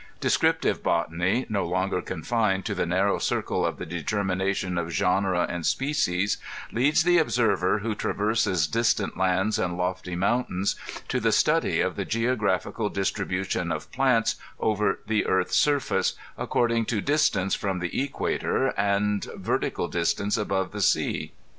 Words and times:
Descriptive 0.19 0.81
botany, 0.81 1.45
no 1.47 1.63
longer 1.63 2.01
confined 2.01 2.65
to 2.65 2.73
the 2.73 2.87
nar 2.87 3.05
row 3.05 3.19
circle 3.19 3.63
of 3.63 3.77
the 3.77 3.85
determination 3.85 4.75
of 4.79 4.89
genera 4.91 5.45
and 5.47 5.63
species, 5.63 6.39
leads 6.71 7.03
the 7.03 7.19
observer 7.19 7.77
who 7.77 7.93
traverses 7.93 8.65
distant 8.65 9.15
lands 9.15 9.59
and 9.59 9.77
lofty 9.77 10.15
mountains 10.15 10.75
to 11.07 11.19
the 11.19 11.29
6tu4y 11.29 11.85
of 11.85 11.97
the 11.97 12.03
geographical 12.05 12.89
distribution 12.89 13.71
of 13.71 13.91
plants 13.91 14.37
over 14.59 15.01
the 15.05 15.27
earth's 15.27 15.55
surface, 15.57 16.15
according 16.35 16.83
to 16.85 16.99
distance 16.99 17.53
from 17.53 17.77
the 17.77 18.01
equator 18.03 18.69
and 18.69 19.25
ver 19.35 19.59
tical 19.59 19.81
elevation 19.85 20.41
above 20.41 20.71
tl^ 20.71 20.81
sea. 20.81 21.31